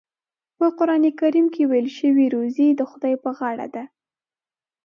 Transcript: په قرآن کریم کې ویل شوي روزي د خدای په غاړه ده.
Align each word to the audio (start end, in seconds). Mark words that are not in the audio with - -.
په 0.57 0.65
قرآن 0.77 1.03
کریم 1.19 1.47
کې 1.53 1.63
ویل 1.71 1.87
شوي 1.99 2.25
روزي 2.35 2.67
د 2.71 2.81
خدای 2.91 3.15
په 3.23 3.29
غاړه 3.37 3.67
ده. 3.75 3.83